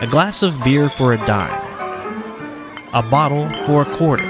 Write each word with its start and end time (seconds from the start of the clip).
A 0.00 0.08
glass 0.10 0.42
of 0.42 0.62
beer 0.64 0.88
for 0.88 1.12
a 1.12 1.16
dime. 1.18 1.54
A 2.92 3.02
bottle 3.02 3.48
for 3.64 3.82
a 3.82 3.96
quarter. 3.96 4.26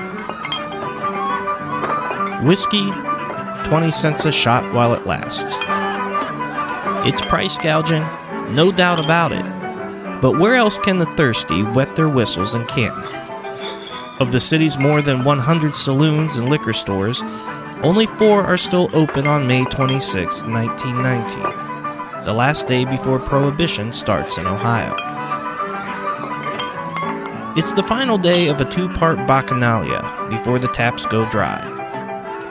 Whiskey, 2.43 2.91
20 3.69 3.91
cents 3.93 4.27
a 4.27 4.33
shot 4.33 4.75
while 4.75 4.93
it 4.93 5.07
lasts. 5.07 5.55
It's 7.09 7.23
price 7.23 7.57
gouging, 7.57 8.03
no 8.55 8.71
doubt 8.71 9.03
about 9.03 9.33
it. 9.33 10.21
But 10.21 10.39
where 10.39 10.57
else 10.57 10.79
can 10.79 10.99
the 10.99 11.07
thirsty 11.17 11.63
wet 11.63 11.97
their 11.97 12.11
whistles 12.11 12.55
in 12.55 12.67
Canton? 12.67 13.05
Of 14.21 14.33
the 14.33 14.41
city's 14.41 14.79
more 14.79 15.01
than 15.01 15.25
100 15.25 15.75
saloons 15.75 16.37
and 16.37 16.51
liquor 16.51 16.75
stores, 16.75 17.23
only 17.83 18.05
four 18.05 18.43
are 18.43 18.59
still 18.59 18.91
open 18.93 19.27
on 19.27 19.47
May 19.47 19.65
26, 19.65 20.43
1919, 20.43 21.68
the 22.29 22.35
last 22.35 22.69
day 22.69 22.85
before 22.85 23.19
Prohibition 23.19 23.91
starts 23.91 24.37
in 24.37 24.47
Ohio. 24.47 24.95
It's 27.57 27.73
the 27.73 27.83
final 27.83 28.19
day 28.19 28.49
of 28.49 28.61
a 28.61 28.71
two 28.71 28.87
part 28.91 29.17
bacchanalia 29.21 30.29
before 30.29 30.59
the 30.59 30.69
taps 30.69 31.07
go 31.07 31.25
dry. 31.31 31.59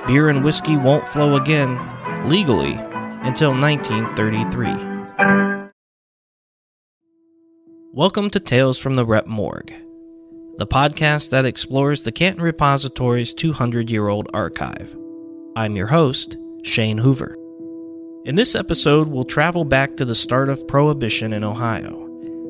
Beer 0.08 0.30
and 0.30 0.44
whiskey 0.44 0.78
won't 0.78 1.08
flow 1.08 1.36
again, 1.36 1.78
legally, 2.28 2.74
until 3.22 3.52
1933. 3.52 4.74
Welcome 7.94 8.32
to 8.32 8.40
Tales 8.40 8.80
from 8.80 8.96
the 8.96 9.06
Rep 9.06 9.28
Morgue, 9.28 9.76
the 10.58 10.66
podcast 10.66 11.30
that 11.30 11.46
explores 11.46 12.02
the 12.02 12.12
Canton 12.12 12.42
Repository's 12.42 13.32
200 13.32 13.92
year 13.92 14.08
old 14.08 14.28
archive. 14.34 14.98
I'm 15.56 15.76
your 15.76 15.86
host, 15.86 16.36
Shane 16.64 16.98
Hoover. 16.98 17.37
In 18.28 18.36
this 18.36 18.56
episode, 18.56 19.08
we'll 19.08 19.24
travel 19.24 19.64
back 19.64 19.96
to 19.96 20.04
the 20.04 20.14
start 20.14 20.50
of 20.50 20.68
Prohibition 20.68 21.32
in 21.32 21.46
Ohio, 21.46 21.94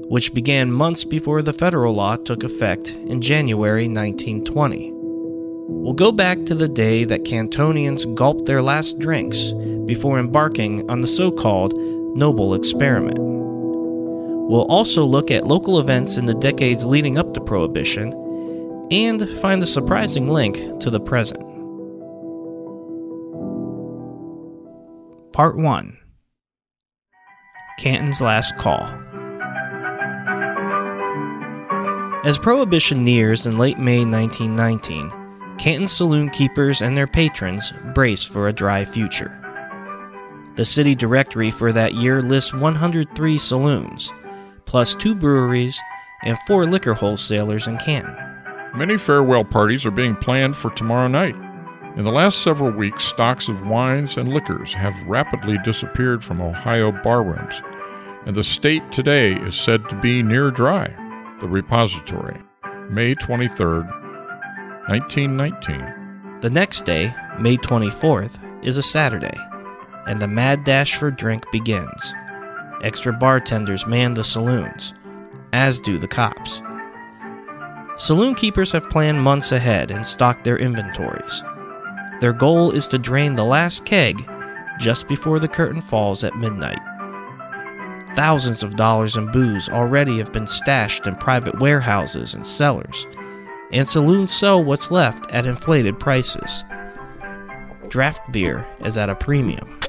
which 0.09 0.33
began 0.33 0.71
months 0.71 1.03
before 1.03 1.43
the 1.43 1.53
federal 1.53 1.93
law 1.93 2.15
took 2.15 2.43
effect 2.43 2.89
in 2.89 3.21
January 3.21 3.87
1920. 3.87 4.89
We'll 4.91 5.93
go 5.93 6.11
back 6.11 6.43
to 6.45 6.55
the 6.55 6.67
day 6.67 7.03
that 7.03 7.25
Cantonians 7.25 8.11
gulped 8.15 8.47
their 8.47 8.63
last 8.63 8.97
drinks 8.97 9.51
before 9.85 10.17
embarking 10.17 10.89
on 10.89 11.01
the 11.01 11.07
so 11.07 11.29
called 11.29 11.75
Noble 12.17 12.55
Experiment. 12.55 13.19
We'll 13.19 14.65
also 14.71 15.05
look 15.05 15.29
at 15.29 15.45
local 15.45 15.79
events 15.79 16.17
in 16.17 16.25
the 16.25 16.33
decades 16.33 16.85
leading 16.85 17.19
up 17.19 17.35
to 17.35 17.39
Prohibition 17.39 18.13
and 18.89 19.29
find 19.41 19.61
the 19.61 19.67
surprising 19.67 20.27
link 20.27 20.55
to 20.79 20.89
the 20.89 20.99
present. 20.99 21.56
Part 25.37 25.55
1 25.55 25.95
Canton's 27.77 28.21
Last 28.21 28.57
Call. 28.57 28.81
As 32.25 32.39
Prohibition 32.39 33.03
nears 33.03 33.45
in 33.45 33.59
late 33.59 33.77
May 33.77 34.03
1919, 34.03 35.13
Canton 35.59 35.87
saloon 35.87 36.31
keepers 36.31 36.81
and 36.81 36.97
their 36.97 37.05
patrons 37.05 37.71
brace 37.93 38.23
for 38.23 38.47
a 38.47 38.51
dry 38.51 38.83
future. 38.83 39.31
The 40.55 40.65
city 40.65 40.95
directory 40.95 41.51
for 41.51 41.71
that 41.71 41.93
year 41.93 42.23
lists 42.23 42.51
103 42.51 43.37
saloons, 43.37 44.11
plus 44.65 44.95
two 44.95 45.13
breweries 45.13 45.79
and 46.23 46.35
four 46.47 46.65
liquor 46.65 46.95
wholesalers 46.95 47.67
in 47.67 47.77
Canton. 47.77 48.17
Many 48.75 48.97
farewell 48.97 49.43
parties 49.43 49.85
are 49.85 49.91
being 49.91 50.15
planned 50.15 50.57
for 50.57 50.71
tomorrow 50.71 51.07
night. 51.07 51.35
In 51.97 52.03
the 52.03 52.11
last 52.11 52.43
several 52.43 52.69
weeks, 52.69 53.03
stocks 53.03 53.47
of 53.47 53.65
wines 53.65 54.17
and 54.17 54.31
liquors 54.31 54.71
have 54.71 54.93
rapidly 55.07 55.57
disappeared 55.63 56.23
from 56.23 56.39
Ohio 56.39 56.91
barrooms, 56.91 57.59
and 58.27 58.35
the 58.35 58.43
state 58.43 58.83
today 58.91 59.33
is 59.33 59.55
said 59.55 59.89
to 59.89 59.95
be 59.95 60.21
near 60.21 60.51
dry. 60.51 60.93
The 61.39 61.47
Repository, 61.47 62.39
May 62.91 63.15
23, 63.15 63.77
1919. 64.87 66.39
The 66.41 66.51
next 66.51 66.85
day, 66.85 67.15
May 67.39 67.57
24th, 67.57 68.37
is 68.63 68.77
a 68.77 68.83
Saturday, 68.83 69.35
and 70.05 70.21
the 70.21 70.27
mad 70.27 70.65
dash 70.65 70.97
for 70.97 71.09
drink 71.09 71.45
begins. 71.51 72.13
Extra 72.83 73.11
bartenders 73.11 73.87
man 73.87 74.13
the 74.13 74.23
saloons, 74.23 74.93
as 75.51 75.79
do 75.79 75.97
the 75.97 76.07
cops. 76.07 76.61
Saloon 77.97 78.35
keepers 78.35 78.71
have 78.71 78.87
planned 78.91 79.19
months 79.19 79.51
ahead 79.51 79.89
and 79.89 80.05
stocked 80.05 80.43
their 80.43 80.59
inventories. 80.59 81.41
Their 82.19 82.33
goal 82.33 82.71
is 82.71 82.87
to 82.87 82.97
drain 82.97 83.35
the 83.35 83.43
last 83.43 83.85
keg 83.85 84.27
just 84.79 85.07
before 85.07 85.39
the 85.39 85.47
curtain 85.47 85.81
falls 85.81 86.23
at 86.23 86.35
midnight. 86.35 86.79
Thousands 88.15 88.63
of 88.63 88.75
dollars 88.75 89.15
in 89.15 89.31
booze 89.31 89.69
already 89.69 90.17
have 90.17 90.31
been 90.31 90.47
stashed 90.47 91.05
in 91.05 91.15
private 91.15 91.59
warehouses 91.59 92.33
and 92.33 92.45
cellars, 92.45 93.05
and 93.71 93.87
saloons 93.87 94.31
sell 94.31 94.63
what's 94.63 94.89
left 94.89 95.31
at 95.31 95.45
inflated 95.45 95.99
prices. 95.99 96.63
Draft 97.89 98.31
beer 98.31 98.67
is 98.83 98.97
at 98.97 99.09
a 99.09 99.15
premium. 99.15 99.79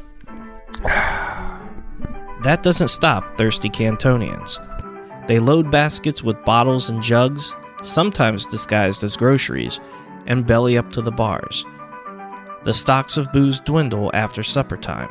That 2.45 2.63
doesn't 2.63 2.89
stop 2.89 3.37
thirsty 3.37 3.69
Cantonians. 3.69 4.59
They 5.27 5.41
load 5.41 5.73
baskets 5.73 6.23
with 6.23 6.45
bottles 6.45 6.89
and 6.89 7.03
jugs, 7.03 7.53
sometimes 7.83 8.47
disguised 8.47 9.03
as 9.03 9.17
groceries, 9.17 9.81
and 10.27 10.47
belly 10.47 10.79
up 10.79 10.93
to 10.93 11.03
the 11.03 11.11
bars. 11.11 11.67
The 12.69 12.75
stocks 12.75 13.17
of 13.17 13.33
booze 13.33 13.61
dwindle 13.61 14.11
after 14.13 14.43
supper 14.43 14.77
time. 14.77 15.09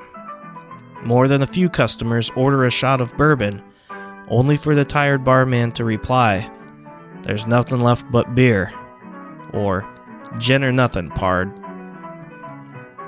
More 1.04 1.28
than 1.28 1.42
a 1.42 1.48
few 1.48 1.72
customers 1.72 2.30
order 2.36 2.66
a 2.66 2.70
shot 2.70 3.02
of 3.02 3.18
bourbon, 3.18 3.64
only 4.28 4.58
for 4.58 4.76
the 4.76 4.86
tired 4.86 5.24
barman 5.24 5.72
to 5.72 5.84
reply, 5.84 6.52
There's 7.24 7.48
nothing 7.48 7.80
left 7.80 8.12
but 8.12 8.36
beer. 8.36 8.72
Or, 9.54 9.92
Gin 10.38 10.64
or 10.64 10.72
nothing, 10.72 11.10
pard. 11.10 11.52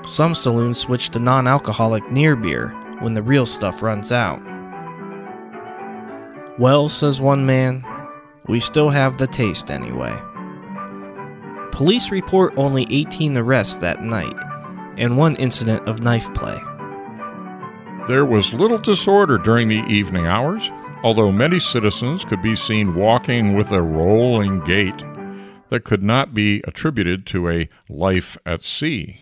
Some 0.04 0.34
saloons 0.34 0.80
switch 0.80 1.10
to 1.10 1.20
non 1.20 1.46
alcoholic 1.46 2.10
near 2.10 2.34
beer 2.34 2.70
when 3.02 3.14
the 3.14 3.22
real 3.22 3.46
stuff 3.46 3.82
runs 3.82 4.10
out. 4.10 4.42
Well, 6.58 6.88
says 6.88 7.20
one 7.20 7.46
man, 7.46 7.84
we 8.48 8.58
still 8.58 8.90
have 8.90 9.16
the 9.16 9.28
taste 9.28 9.70
anyway. 9.70 10.20
Police 11.72 12.10
report 12.10 12.54
only 12.56 12.86
18 12.90 13.36
arrests 13.36 13.76
that 13.76 14.02
night 14.02 14.34
and 14.96 15.16
one 15.16 15.36
incident 15.36 15.88
of 15.88 16.02
knife 16.02 16.32
play. 16.34 16.58
There 18.08 18.24
was 18.24 18.52
little 18.52 18.78
disorder 18.78 19.38
during 19.38 19.68
the 19.68 19.84
evening 19.86 20.26
hours, 20.26 20.70
although 21.02 21.30
many 21.30 21.58
citizens 21.58 22.24
could 22.24 22.42
be 22.42 22.56
seen 22.56 22.94
walking 22.94 23.54
with 23.54 23.70
a 23.70 23.82
rolling 23.82 24.60
gait 24.64 25.04
that 25.70 25.84
could 25.84 26.02
not 26.02 26.34
be 26.34 26.60
attributed 26.66 27.24
to 27.26 27.48
a 27.48 27.68
life 27.88 28.36
at 28.44 28.62
sea. 28.62 29.20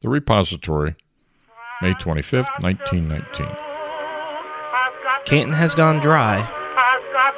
The 0.00 0.08
Repository, 0.08 0.96
May 1.82 1.94
25, 1.94 2.46
1919. 2.60 3.56
Canton 5.26 5.54
has 5.54 5.74
gone 5.74 6.00
dry. 6.00 6.52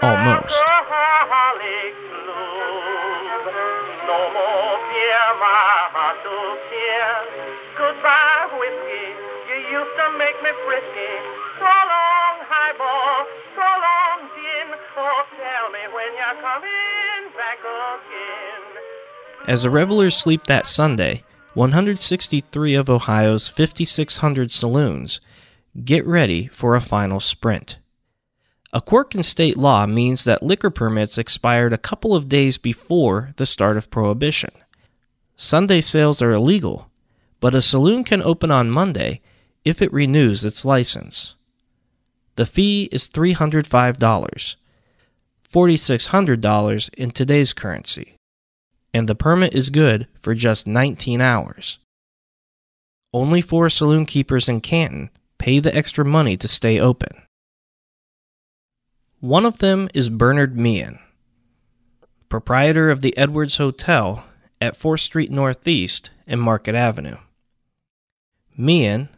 Almost. 0.01 0.55
Goodbye, 7.77 8.49
whiskey. 8.59 9.13
You 9.49 9.57
used 9.79 9.95
to 10.01 10.07
make 10.19 10.35
me 10.43 10.51
frisky. 10.65 11.13
So 11.61 11.69
long, 11.69 12.37
highball. 12.49 13.29
So 13.55 13.61
long, 13.61 14.29
gin. 14.35 14.69
Oh, 14.97 15.25
tell 15.37 15.69
me 15.71 15.85
when 15.93 16.11
you're 16.17 16.41
coming 16.41 17.29
back 17.37 17.61
again. 17.61 18.65
As 19.47 19.63
the 19.63 19.71
revelers 19.71 20.17
sleep 20.17 20.47
that 20.47 20.67
Sunday, 20.67 21.25
163 21.55 22.75
of 22.75 22.89
Ohio's 22.89 23.49
5,600 23.49 24.51
saloons 24.51 25.21
get 25.85 26.07
ready 26.07 26.47
for 26.47 26.75
a 26.75 26.81
final 26.81 27.21
sprint. 27.21 27.77
A 28.73 28.81
quirk 28.81 29.15
in 29.15 29.23
state 29.23 29.57
law 29.57 29.87
means 29.87 30.25
that 30.25 30.43
liquor 30.43 30.71
permits 30.71 31.19
expired 31.19 31.73
a 31.73 31.79
couple 31.79 32.15
of 32.15 32.29
days 32.29 32.59
before 32.59 33.35
the 33.37 33.47
start 33.47 33.77
of 33.77 33.91
Prohibition. 33.91 34.51
Sunday 35.41 35.81
sales 35.81 36.21
are 36.21 36.33
illegal, 36.33 36.91
but 37.39 37.55
a 37.55 37.63
saloon 37.63 38.03
can 38.03 38.21
open 38.21 38.51
on 38.51 38.69
Monday 38.69 39.21
if 39.65 39.81
it 39.81 39.93
renews 39.93 40.45
its 40.45 40.65
license. 40.65 41.35
The 42.35 42.45
fee 42.45 42.89
is 42.91 43.09
$305, 43.09 43.97
$4,600 43.97 46.95
in 46.95 47.13
today's 47.13 47.53
currency, 47.53 48.17
and 48.93 49.09
the 49.09 49.15
permit 49.15 49.55
is 49.55 49.71
good 49.71 50.09
for 50.15 50.35
just 50.35 50.67
19 50.67 51.21
hours. 51.21 51.79
Only 53.15 53.41
four 53.41 53.71
saloon 53.71 54.07
keepers 54.07 54.49
in 54.49 54.61
Canton 54.61 55.11
pay 55.39 55.61
the 55.61 55.73
extra 55.75 56.05
money 56.05 56.37
to 56.37 56.49
stay 56.49 56.81
open. 56.81 57.11
One 59.21 59.45
of 59.45 59.59
them 59.59 59.89
is 59.95 60.09
Bernard 60.09 60.59
Meehan, 60.59 60.99
proprietor 62.29 62.91
of 62.91 63.03
the 63.03 63.17
Edwards 63.17 63.57
Hotel 63.57 64.25
at 64.61 64.79
4th 64.79 65.01
Street 65.01 65.31
Northeast 65.31 66.11
and 66.27 66.41
Market 66.41 66.75
Avenue. 66.75 67.17
Meehan, 68.57 69.09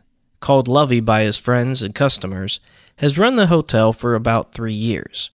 called 0.41 0.69
Lovey 0.69 1.01
by 1.01 1.23
his 1.23 1.39
friends 1.39 1.83
and 1.83 1.95
customers, 1.95 2.61
has 2.97 3.19
run 3.19 3.37
the 3.37 3.47
hotel 3.47 3.93
for 3.93 4.15
about 4.15 4.53
three 4.53 4.75
years. 4.75 5.31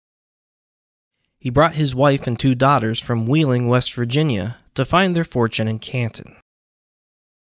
He 1.39 1.51
brought 1.51 1.75
his 1.75 1.95
wife 1.95 2.27
and 2.27 2.39
two 2.39 2.55
daughters 2.55 3.01
from 3.01 3.27
Wheeling, 3.27 3.69
West 3.69 3.95
Virginia, 3.95 4.59
to 4.75 4.85
find 4.85 5.15
their 5.15 5.25
fortune 5.25 5.69
in 5.69 5.79
Canton. 5.79 6.37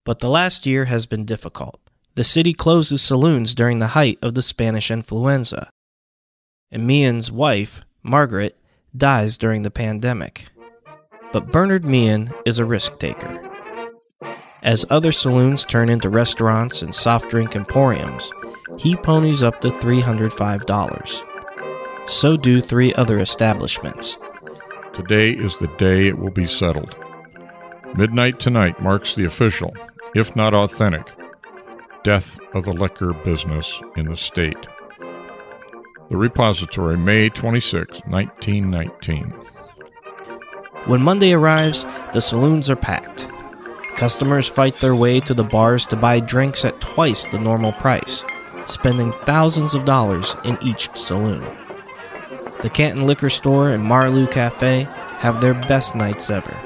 But 0.05 0.21
the 0.21 0.29
last 0.29 0.67
year 0.67 0.87
has 0.87 1.07
been 1.07 1.25
difficult. 1.25 1.81
The 2.15 2.25
city 2.25 2.53
closes 2.53 3.03
saloons 3.03 3.55
during 3.55 3.79
the 3.79 3.89
height 3.89 4.19
of 4.23 4.35
the 4.35 4.43
Spanish 4.43 4.91
influenza. 4.91 5.71
And 6.71 6.87
Meehan's 6.87 7.31
wife, 7.31 7.83
Margaret, 8.03 8.59
dies 8.97 9.37
during 9.37 9.63
the 9.63 9.71
pandemic. 9.71 10.49
But 11.33 11.51
Bernard 11.53 11.85
Meehan 11.85 12.33
is 12.45 12.59
a 12.59 12.65
risk 12.65 12.99
taker. 12.99 13.43
As 14.63 14.87
other 14.91 15.13
saloons 15.13 15.65
turn 15.65 15.89
into 15.89 16.09
restaurants 16.09 16.83
and 16.83 16.95
soft 16.95 17.31
drink 17.31 17.55
emporiums, 17.55 18.31
he 18.79 18.97
ponies 18.97 19.43
up 19.43 19.61
to 19.61 19.71
$305. 19.71 21.23
So 22.09 22.37
do 22.37 22.61
three 22.61 22.95
other 22.95 23.19
establishments. 23.19 24.17
Today 24.95 25.31
is 25.31 25.57
the 25.59 25.69
day 25.79 26.09
it 26.09 26.19
will 26.19 26.31
be 26.31 26.47
settled. 26.47 26.97
Midnight 27.95 28.41
tonight 28.41 28.81
marks 28.81 29.15
the 29.15 29.25
official, 29.25 29.75
if 30.15 30.35
not 30.35 30.55
authentic, 30.55 31.13
death 32.03 32.41
of 32.55 32.65
the 32.65 32.73
liquor 32.73 33.13
business 33.13 33.81
in 33.97 34.07
the 34.07 34.17
state. 34.17 34.67
The 36.11 36.17
Repository, 36.17 36.97
May 36.97 37.29
26, 37.29 38.01
1919. 38.07 39.35
When 40.87 41.03
Monday 41.03 41.33
arrives, 41.33 41.85
the 42.13 42.21
saloons 42.21 42.71
are 42.71 42.77
packed. 42.77 43.27
Customers 43.95 44.49
fight 44.49 44.77
their 44.77 44.95
way 44.95 45.21
to 45.21 45.35
the 45.35 45.45
bars 45.45 45.87
to 45.89 45.97
buy 45.97 46.21
drinks 46.21 46.65
at 46.65 46.81
twice 46.81 47.27
the 47.27 47.39
normal 47.39 47.73
price, 47.73 48.23
spending 48.67 49.13
thousands 49.13 49.75
of 49.75 49.85
dollars 49.85 50.37
in 50.45 50.57
each 50.63 50.89
saloon. 50.95 51.45
The 52.63 52.71
Canton 52.71 53.07
Liquor 53.07 53.31
Store 53.31 53.71
and 53.71 53.85
Marlou 53.85 54.31
Cafe 54.31 54.85
have 55.19 55.41
their 55.41 55.55
best 55.55 55.95
nights 55.95 56.31
ever. 56.31 56.57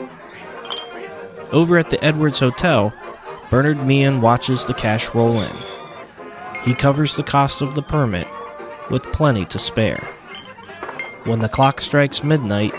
Over 1.51 1.79
at 1.79 1.91
the 1.91 2.03
Edwards 2.05 2.39
Hotel, 2.39 2.93
Bernard 3.51 3.85
Meehan 3.87 4.21
watches 4.21 4.65
the 4.65 4.75
cash 4.75 5.15
roll 5.15 5.41
in. 5.41 5.57
He 6.65 6.75
covers 6.75 7.17
the 7.17 7.23
cost 7.23 7.61
of 7.61 7.75
the 7.75 7.83
permit 7.83 8.27
with 8.91 9.11
plenty 9.13 9.45
to 9.47 9.59
spare. 9.59 10.03
When 11.25 11.41
the 11.41 11.49
clock 11.49 11.81
strikes 11.81 12.23
midnight, 12.23 12.75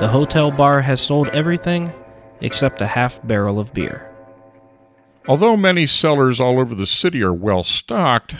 the 0.00 0.08
hotel 0.08 0.50
bar 0.50 0.80
has 0.80 1.00
sold 1.00 1.28
everything 1.28 1.92
except 2.40 2.80
a 2.80 2.86
half 2.86 3.24
barrel 3.26 3.58
of 3.58 3.72
beer. 3.72 4.08
Although 5.28 5.56
many 5.56 5.86
cellars 5.86 6.40
all 6.40 6.58
over 6.58 6.74
the 6.74 6.86
city 6.86 7.22
are 7.22 7.32
well 7.32 7.62
stocked, 7.62 8.34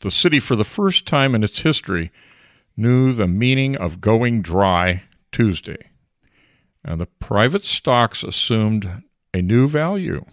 the 0.00 0.10
city, 0.10 0.40
for 0.40 0.56
the 0.56 0.64
first 0.64 1.06
time 1.06 1.34
in 1.34 1.42
its 1.42 1.60
history, 1.60 2.10
knew 2.76 3.12
the 3.12 3.26
meaning 3.26 3.76
of 3.76 4.00
going 4.00 4.42
dry 4.42 5.02
Tuesday. 5.32 5.90
And 6.84 7.00
the 7.00 7.06
private 7.06 7.64
stocks 7.64 8.22
assumed 8.22 9.02
a 9.32 9.40
new 9.40 9.68
value. 9.68 10.24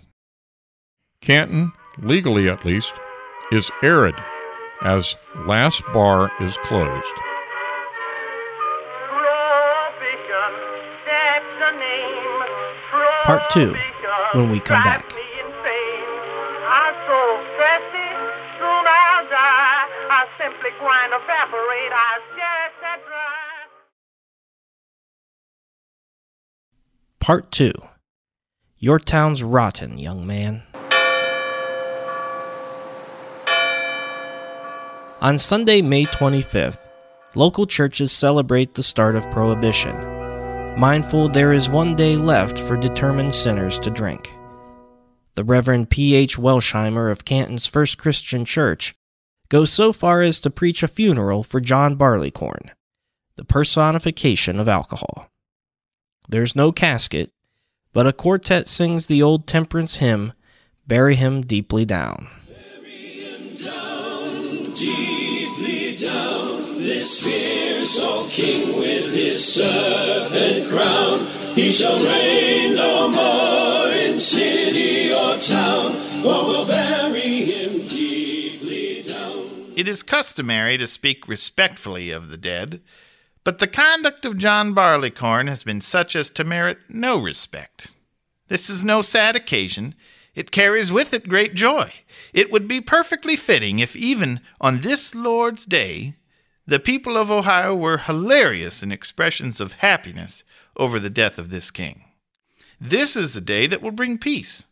Canton, 1.21 1.71
legally 1.97 2.49
at 2.49 2.65
least, 2.65 2.93
is 3.51 3.71
arid 3.81 4.15
as 4.83 5.15
last 5.47 5.83
bar 5.93 6.31
is 6.41 6.57
closed. 6.63 7.13
Part 13.31 13.49
two, 13.51 13.73
when 14.33 14.51
we 14.51 14.59
come 14.59 14.83
back. 14.83 15.09
Part 27.21 27.51
2 27.53 27.71
Your 28.79 28.99
town's 28.99 29.41
rotten, 29.41 29.97
young 29.97 30.27
man. 30.27 30.63
On 35.21 35.37
Sunday, 35.37 35.81
May 35.81 36.03
25th, 36.03 36.85
local 37.35 37.65
churches 37.65 38.11
celebrate 38.11 38.73
the 38.73 38.83
start 38.83 39.15
of 39.15 39.23
Prohibition, 39.31 39.95
mindful 40.77 41.29
there 41.29 41.53
is 41.53 41.69
one 41.69 41.95
day 41.95 42.15
left 42.15 42.59
for 42.59 42.77
determined 42.77 43.33
sinners 43.33 43.79
to 43.79 43.89
drink. 43.89 44.33
The 45.35 45.43
Reverend 45.43 45.89
P. 45.89 46.13
H. 46.15 46.37
Welshimer 46.37 47.11
of 47.11 47.25
Canton's 47.25 47.67
First 47.67 47.97
Christian 47.97 48.45
Church 48.45 48.93
goes 49.49 49.71
so 49.71 49.91
far 49.93 50.21
as 50.21 50.39
to 50.41 50.49
preach 50.49 50.83
a 50.83 50.87
funeral 50.87 51.43
for 51.43 51.59
John 51.59 51.95
Barleycorn, 51.95 52.71
the 53.35 53.45
personification 53.45 54.59
of 54.59 54.67
alcohol. 54.67 55.27
There's 56.29 56.55
no 56.55 56.71
casket, 56.71 57.31
but 57.93 58.07
a 58.07 58.13
quartet 58.13 58.67
sings 58.67 59.07
the 59.07 59.21
old 59.21 59.47
temperance 59.47 59.95
hymn, 59.95 60.33
Bury 60.87 61.15
Him 61.15 61.41
Deeply 61.41 61.85
Down. 61.85 62.27
deeply 64.73 65.95
down. 65.95 66.77
This 66.77 67.21
fierce 67.21 67.50
old 67.99 68.29
king 68.29 68.77
with 68.77 69.13
his 69.13 69.53
serpent 69.53 70.69
crown, 70.69 71.25
he 71.55 71.71
shall 71.71 71.97
reign 72.05 72.75
no 72.75 73.09
more 73.09 73.87
in 73.91 74.17
city 74.17 75.13
or 75.13 75.37
town, 75.37 75.95
or 76.25 76.45
will 76.45 76.65
bury 76.65 77.45
him 77.45 77.87
deeply 77.87 79.03
down. 79.03 79.73
It 79.75 79.87
is 79.87 80.03
customary 80.03 80.77
to 80.77 80.87
speak 80.87 81.27
respectfully 81.27 82.11
of 82.11 82.29
the 82.29 82.37
dead, 82.37 82.81
but 83.43 83.59
the 83.59 83.67
conduct 83.67 84.25
of 84.25 84.37
John 84.37 84.73
Barleycorn 84.73 85.47
has 85.47 85.63
been 85.63 85.81
such 85.81 86.15
as 86.15 86.29
to 86.31 86.43
merit 86.43 86.77
no 86.87 87.17
respect. 87.17 87.87
This 88.47 88.69
is 88.69 88.83
no 88.83 89.01
sad 89.01 89.35
occasion. 89.35 89.95
It 90.35 90.51
carries 90.51 90.91
with 90.91 91.13
it 91.13 91.27
great 91.27 91.55
joy. 91.55 91.91
It 92.33 92.51
would 92.51 92.67
be 92.67 92.79
perfectly 92.81 93.35
fitting 93.35 93.79
if 93.79 93.95
even 93.95 94.39
on 94.61 94.81
this 94.81 95.15
Lord's 95.15 95.65
Day 95.65 96.15
the 96.71 96.79
people 96.79 97.17
of 97.17 97.29
Ohio 97.29 97.75
were 97.75 97.97
hilarious 97.97 98.81
in 98.81 98.93
expressions 98.93 99.59
of 99.59 99.73
happiness 99.73 100.45
over 100.77 101.01
the 101.01 101.09
death 101.09 101.37
of 101.37 101.49
this 101.49 101.69
king. 101.69 102.05
This 102.79 103.17
is 103.17 103.33
the 103.33 103.41
day 103.41 103.67
that 103.67 103.81
will 103.81 103.91
bring 103.91 104.17
peace, 104.17 104.63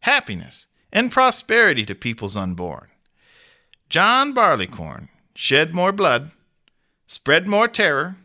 happiness, 0.00 0.66
and 0.92 1.10
prosperity 1.10 1.86
to 1.86 1.94
peoples 1.94 2.36
unborn. 2.36 2.88
John 3.88 4.34
Barleycorn 4.34 5.08
shed 5.34 5.72
more 5.72 5.92
blood, 5.92 6.32
spread 7.06 7.48
more 7.48 7.68
terror, 7.68 8.16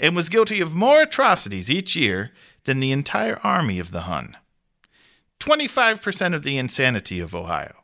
and 0.00 0.16
was 0.16 0.28
guilty 0.28 0.60
of 0.60 0.74
more 0.74 1.02
atrocities 1.02 1.70
each 1.70 1.94
year 1.94 2.32
than 2.64 2.80
the 2.80 2.90
entire 2.90 3.38
army 3.44 3.78
of 3.78 3.92
the 3.92 4.02
Hun. 4.02 4.36
25% 5.38 6.34
of 6.34 6.42
the 6.42 6.58
insanity 6.58 7.20
of 7.20 7.32
Ohio, 7.32 7.76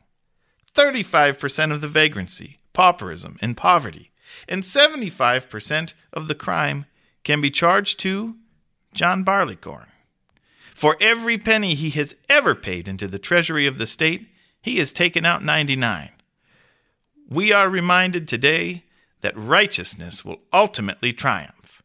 35% 0.75 1.71
of 1.71 1.79
the 1.79 1.87
vagrancy, 1.87 2.59
pauperism, 2.73 3.37
and 3.41 3.55
poverty, 3.55 4.09
and 4.47 4.63
75% 4.63 5.93
of 6.11 6.27
the 6.27 6.35
crime 6.35 6.85
can 7.23 7.41
be 7.41 7.51
charged 7.51 7.99
to 7.99 8.35
John 8.93 9.23
Barleycorn. 9.23 9.87
For 10.75 10.97
every 10.99 11.37
penny 11.37 11.75
he 11.75 11.91
has 11.91 12.15
ever 12.29 12.55
paid 12.55 12.87
into 12.87 13.07
the 13.07 13.19
treasury 13.19 13.67
of 13.67 13.77
the 13.77 13.87
state, 13.87 14.27
he 14.61 14.79
has 14.79 14.93
taken 14.93 15.25
out 15.25 15.43
99. 15.43 16.09
We 17.29 17.51
are 17.51 17.69
reminded 17.69 18.27
today 18.27 18.83
that 19.21 19.37
righteousness 19.37 20.25
will 20.25 20.41
ultimately 20.51 21.13
triumph. 21.13 21.81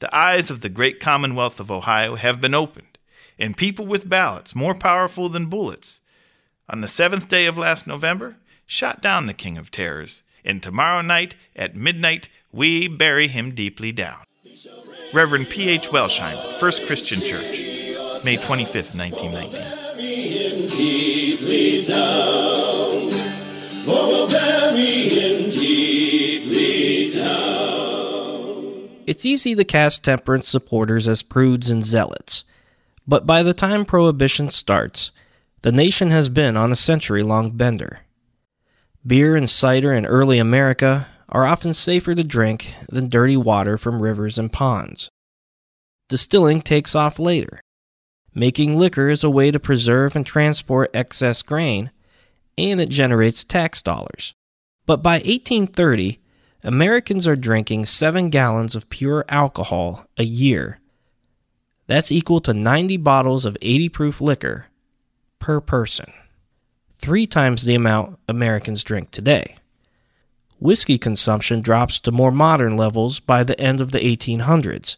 The 0.00 0.14
eyes 0.14 0.50
of 0.50 0.60
the 0.60 0.68
great 0.68 1.00
Commonwealth 1.00 1.58
of 1.58 1.70
Ohio 1.70 2.16
have 2.16 2.40
been 2.40 2.54
opened, 2.54 2.98
and 3.38 3.56
people 3.56 3.86
with 3.86 4.08
ballots 4.08 4.54
more 4.54 4.74
powerful 4.74 5.28
than 5.28 5.46
bullets, 5.46 6.00
on 6.68 6.80
the 6.80 6.88
seventh 6.88 7.28
day 7.28 7.46
of 7.46 7.56
last 7.56 7.86
November, 7.86 8.36
shot 8.66 9.00
down 9.00 9.26
the 9.26 9.34
King 9.34 9.56
of 9.56 9.70
Terrors, 9.70 10.22
and 10.46 10.62
tomorrow 10.62 11.02
night 11.02 11.34
at 11.54 11.76
midnight 11.76 12.28
we 12.52 12.88
bury 12.88 13.28
him 13.28 13.54
deeply 13.54 13.92
down. 13.92 14.20
Reverend 15.12 15.48
P. 15.48 15.68
H. 15.68 15.88
Welshimer, 15.88 16.54
First 16.54 16.86
Christian 16.86 17.20
Church, 17.20 17.44
May 18.24 18.36
25th, 18.36 18.94
1919. 18.94 19.50
Bury 19.96 20.06
him 20.06 20.68
deeply 20.68 21.84
down, 21.84 23.12
or 23.86 24.06
will 24.06 24.28
bury 24.28 25.08
him 25.08 25.50
deeply 25.50 27.10
down. 27.10 28.88
It's 29.06 29.24
easy 29.24 29.54
to 29.54 29.64
cast 29.64 30.04
temperance 30.04 30.48
supporters 30.48 31.06
as 31.06 31.22
prudes 31.22 31.70
and 31.70 31.84
zealots, 31.84 32.44
but 33.06 33.26
by 33.26 33.42
the 33.42 33.54
time 33.54 33.84
Prohibition 33.84 34.48
starts, 34.48 35.12
the 35.62 35.72
nation 35.72 36.10
has 36.10 36.28
been 36.28 36.56
on 36.56 36.72
a 36.72 36.76
century 36.76 37.22
long 37.22 37.50
bender. 37.50 38.00
Beer 39.06 39.36
and 39.36 39.48
cider 39.48 39.92
in 39.92 40.04
early 40.04 40.38
America 40.38 41.06
are 41.28 41.46
often 41.46 41.72
safer 41.74 42.14
to 42.14 42.24
drink 42.24 42.74
than 42.88 43.08
dirty 43.08 43.36
water 43.36 43.78
from 43.78 44.00
rivers 44.00 44.36
and 44.36 44.52
ponds. 44.52 45.10
Distilling 46.08 46.60
takes 46.60 46.94
off 46.94 47.20
later. 47.20 47.60
Making 48.34 48.76
liquor 48.76 49.08
is 49.08 49.22
a 49.22 49.30
way 49.30 49.52
to 49.52 49.60
preserve 49.60 50.16
and 50.16 50.26
transport 50.26 50.90
excess 50.92 51.42
grain, 51.42 51.92
and 52.58 52.80
it 52.80 52.88
generates 52.88 53.44
tax 53.44 53.80
dollars. 53.80 54.34
But 54.86 55.04
by 55.04 55.18
1830, 55.18 56.20
Americans 56.64 57.28
are 57.28 57.36
drinking 57.36 57.86
7 57.86 58.28
gallons 58.30 58.74
of 58.74 58.90
pure 58.90 59.24
alcohol 59.28 60.04
a 60.16 60.24
year. 60.24 60.80
That's 61.86 62.10
equal 62.10 62.40
to 62.40 62.52
90 62.52 62.96
bottles 62.96 63.44
of 63.44 63.56
80 63.62 63.88
proof 63.90 64.20
liquor 64.20 64.66
per 65.38 65.60
person, 65.60 66.12
three 66.98 67.26
times 67.26 67.62
the 67.62 67.74
amount 67.74 68.18
Americans 68.28 68.82
drink 68.84 69.10
today. 69.10 69.56
Whiskey 70.58 70.98
consumption 70.98 71.60
drops 71.60 72.00
to 72.00 72.10
more 72.10 72.30
modern 72.30 72.76
levels 72.76 73.20
by 73.20 73.44
the 73.44 73.58
end 73.60 73.80
of 73.80 73.92
the 73.92 73.98
1800s, 73.98 74.96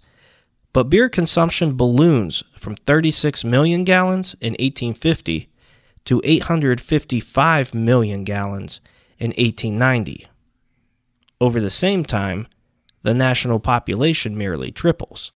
but 0.73 0.85
beer 0.85 1.09
consumption 1.09 1.77
balloons 1.77 2.45
from 2.57 2.77
36 2.77 3.45
million 3.45 3.85
gallons 3.85 4.35
in 4.41 4.53
1850 4.53 5.49
to 6.05 6.21
855 6.25 7.75
million 7.75 8.25
gallons 8.25 8.81
in 9.19 9.31
1890. 9.31 10.29
Over 11.41 11.61
the 11.61 11.71
same 11.71 12.05
time, 12.05 12.47
the 13.03 13.15
national 13.15 13.61
population 13.61 14.37
merely 14.37 14.71
triples. 14.71 15.33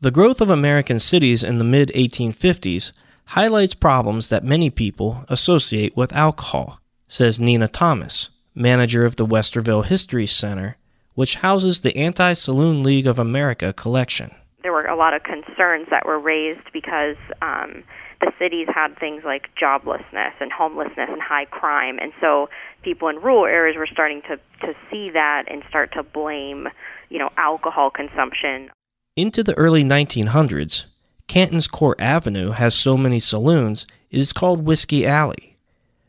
The 0.00 0.10
growth 0.10 0.40
of 0.40 0.50
American 0.50 1.00
cities 1.00 1.42
in 1.42 1.58
the 1.58 1.64
mid 1.64 1.90
1850s 1.94 2.92
highlights 3.28 3.74
problems 3.74 4.30
that 4.30 4.42
many 4.42 4.70
people 4.70 5.24
associate 5.28 5.94
with 5.94 6.14
alcohol, 6.14 6.80
says 7.08 7.38
Nina 7.38 7.68
Thomas, 7.68 8.30
manager 8.54 9.04
of 9.04 9.16
the 9.16 9.26
Westerville 9.26 9.84
History 9.84 10.26
Center, 10.26 10.78
which 11.14 11.36
houses 11.36 11.80
the 11.80 11.96
Anti 11.96 12.32
Saloon 12.32 12.82
League 12.82 13.06
of 13.06 13.18
America 13.18 13.72
collection. 13.74 14.34
There 14.62 14.72
were 14.72 14.86
a 14.86 14.96
lot 14.96 15.14
of 15.14 15.22
concerns 15.24 15.88
that 15.90 16.06
were 16.06 16.18
raised 16.18 16.72
because 16.72 17.16
um, 17.42 17.84
the 18.20 18.32
cities 18.38 18.66
had 18.74 18.98
things 18.98 19.24
like 19.24 19.50
joblessness 19.60 20.32
and 20.40 20.50
homelessness 20.50 21.10
and 21.10 21.20
high 21.20 21.44
crime, 21.44 21.98
and 22.00 22.12
so 22.20 22.48
people 22.82 23.08
in 23.08 23.16
rural 23.16 23.44
areas 23.44 23.76
were 23.76 23.86
starting 23.86 24.22
to 24.22 24.38
to 24.66 24.74
see 24.90 25.10
that 25.10 25.44
and 25.48 25.62
start 25.68 25.92
to 25.92 26.02
blame, 26.02 26.68
you 27.10 27.18
know, 27.18 27.30
alcohol 27.36 27.90
consumption. 27.90 28.70
Into 29.16 29.42
the 29.42 29.54
early 29.54 29.84
1900s, 29.84 30.84
Canton's 31.28 31.68
Court 31.68 32.00
Avenue 32.00 32.50
has 32.52 32.74
so 32.74 32.96
many 32.96 33.20
saloons 33.20 33.86
it 34.10 34.18
is 34.18 34.32
called 34.32 34.64
Whiskey 34.64 35.06
Alley, 35.06 35.58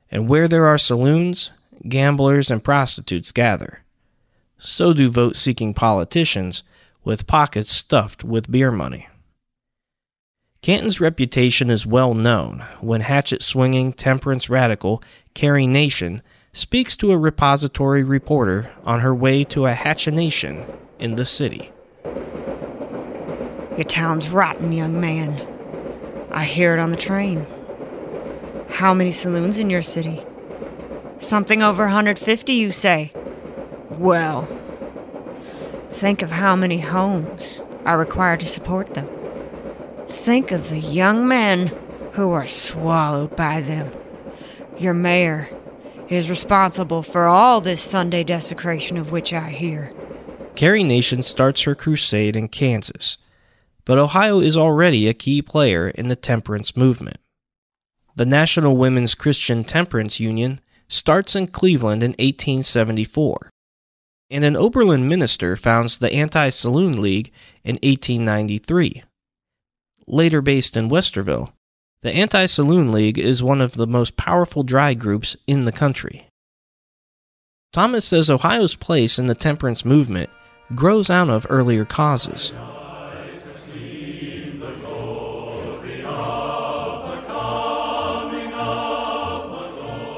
and 0.10 0.30
where 0.30 0.48
there 0.48 0.66
are 0.66 0.78
saloons, 0.78 1.52
gamblers 1.88 2.50
and 2.50 2.64
prostitutes 2.64 3.34
gather. 3.34 3.84
So 4.58 4.94
do 4.94 5.10
vote 5.10 5.36
seeking 5.36 5.74
politicians 5.74 6.64
with 7.04 7.28
pockets 7.28 7.70
stuffed 7.70 8.24
with 8.24 8.50
beer 8.50 8.72
money. 8.72 9.10
Canton's 10.62 11.02
reputation 11.02 11.70
is 11.70 11.86
well 11.86 12.14
known 12.14 12.66
when 12.80 13.02
hatchet 13.02 13.44
swinging 13.44 13.92
temperance 13.94 14.50
radical 14.50 15.04
Carrie 15.34 15.68
Nation 15.68 16.22
speaks 16.54 16.96
to 16.98 17.12
a 17.12 17.18
repository 17.18 18.04
reporter 18.04 18.72
on 18.84 19.02
her 19.02 19.14
way 19.14 19.44
to 19.46 19.66
a 19.66 19.74
hatchetation 19.74 20.66
in 20.98 21.16
the 21.16 21.26
city. 21.26 21.72
Your 23.80 23.86
town's 23.86 24.28
rotten, 24.28 24.74
young 24.74 25.00
man. 25.00 25.48
I 26.32 26.44
hear 26.44 26.74
it 26.74 26.82
on 26.82 26.92
the 26.92 26.98
train. 26.98 27.48
How 28.68 28.94
many 28.94 29.10
saloons 29.10 29.58
in 29.58 29.70
your 29.70 29.84
city? 29.84 30.22
Something 31.20 31.64
over 31.64 31.84
150, 31.84 32.52
you 32.52 32.74
say? 32.74 33.14
Well, 33.92 34.50
think 35.92 36.22
of 36.22 36.30
how 36.30 36.58
many 36.58 36.80
homes 36.80 37.62
are 37.86 37.98
required 37.98 38.42
to 38.42 38.48
support 38.48 38.96
them. 38.96 39.08
Think 40.10 40.52
of 40.52 40.70
the 40.70 40.80
young 40.80 41.26
men 41.26 41.68
who 42.16 42.32
are 42.32 42.48
swallowed 42.48 43.34
by 43.38 43.62
them. 43.62 43.94
Your 44.78 44.94
mayor 44.94 45.48
is 46.10 46.30
responsible 46.30 47.02
for 47.02 47.28
all 47.28 47.62
this 47.62 47.82
Sunday 47.82 48.26
desecration 48.26 48.98
of 48.98 49.14
which 49.14 49.32
I 49.32 49.52
hear. 49.52 49.90
Carrie 50.56 50.84
Nation 50.84 51.24
starts 51.24 51.62
her 51.62 51.76
crusade 51.76 52.36
in 52.36 52.50
Kansas, 52.50 53.16
but 53.90 53.98
Ohio 53.98 54.40
is 54.40 54.56
already 54.56 55.08
a 55.08 55.16
key 55.16 55.42
player 55.42 55.88
in 55.88 56.10
the 56.10 56.16
temperance 56.16 56.78
movement. 56.78 57.18
The 58.16 58.26
National 58.28 58.78
Women's 58.78 59.16
Christian 59.16 59.64
Temperance 59.64 60.20
Union 60.20 60.62
starts 60.88 61.36
in 61.36 61.48
Cleveland 61.48 62.04
in 62.04 62.12
1874, 62.12 63.50
and 64.30 64.44
an 64.44 64.56
Oberlin 64.56 65.08
minister 65.08 65.56
founds 65.56 65.98
the 65.98 66.14
Anti 66.14 66.50
Saloon 66.50 67.02
League 67.02 67.32
in 67.64 67.80
1893. 67.82 69.02
Later 70.06 70.42
based 70.44 70.78
in 70.78 70.92
Westerville, 70.92 71.52
the 72.04 72.12
Anti 72.12 72.46
Saloon 72.46 72.92
League 72.92 73.18
is 73.18 73.42
one 73.42 73.60
of 73.60 73.74
the 73.74 73.88
most 73.88 74.16
powerful 74.16 74.62
dry 74.62 74.94
groups 74.94 75.36
in 75.48 75.66
the 75.66 75.72
country. 75.72 76.28
Thomas 77.74 78.06
says 78.06 78.30
Ohio's 78.30 78.76
place 78.76 79.18
in 79.18 79.26
the 79.26 79.34
temperance 79.34 79.84
movement 79.84 80.30
grows 80.76 81.10
out 81.10 81.32
of 81.32 81.48
earlier 81.50 81.86
causes. 81.86 82.54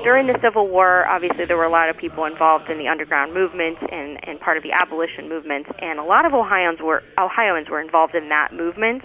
During 0.03 0.27
the 0.27 0.38
Civil 0.41 0.67
War, 0.67 1.08
obviously 1.08 1.46
there 1.46 1.58
were 1.58 1.65
a 1.65 1.72
lot 1.72 1.89
of 1.89 1.98
people 1.98 2.25
involved 2.25 2.70
in 2.70 2.77
the 2.77 2.88
underground 2.88 3.34
movement 3.34 3.77
and, 3.91 4.20
and 4.27 4.39
part 4.39 4.58
of 4.58 4.63
the 4.63 4.72
abolition 4.72 5.29
movement, 5.29 5.67
and 5.79 6.00
a 6.00 6.03
lot 6.03 6.25
of 6.25 6.34
Ohioans 6.34 6.79
were 6.81 7.03
Ohioans 7.20 7.70
were 7.70 7.81
involved 7.81 8.15
in 8.15 8.29
that 8.29 8.53
movement. 8.53 9.03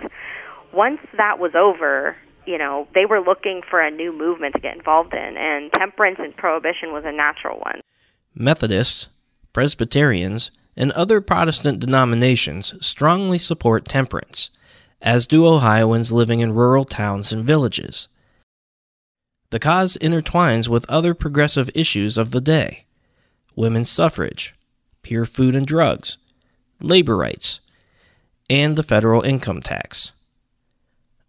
Once 0.73 1.01
that 1.17 1.39
was 1.39 1.53
over, 1.55 2.17
you 2.47 2.59
know, 2.59 2.89
they 2.95 3.07
were 3.07 3.21
looking 3.21 3.63
for 3.69 3.81
a 3.81 3.91
new 3.91 4.13
movement 4.13 4.55
to 4.55 4.61
get 4.61 4.77
involved 4.77 5.13
in, 5.13 5.37
and 5.37 5.73
temperance 5.73 6.19
and 6.19 6.37
prohibition 6.37 6.93
was 6.93 7.05
a 7.07 7.13
natural 7.13 7.59
one. 7.59 7.81
Methodists, 8.35 9.09
Presbyterians, 9.53 10.51
and 10.77 10.93
other 10.93 11.21
Protestant 11.21 11.81
denominations 11.81 12.75
strongly 12.87 13.39
support 13.39 13.87
temperance, 13.87 14.51
as 15.01 15.27
do 15.27 15.47
Ohioans 15.47 16.13
living 16.13 16.41
in 16.41 16.55
rural 16.55 16.85
towns 16.85 17.33
and 17.33 17.45
villages. 17.45 18.09
The 19.57 19.61
cause 19.61 19.97
intertwines 20.03 20.69
with 20.69 20.85
other 20.87 21.15
progressive 21.15 21.71
issues 21.75 22.19
of 22.19 22.31
the 22.31 22.43
day 22.43 22.85
women's 23.55 23.89
suffrage, 23.89 24.55
pure 25.01 25.25
food 25.25 25.55
and 25.55 25.67
drugs, 25.67 26.19
labor 26.79 27.17
rights, 27.17 27.61
and 28.51 28.77
the 28.77 28.83
federal 28.83 29.23
income 29.23 29.63
tax. 29.63 30.13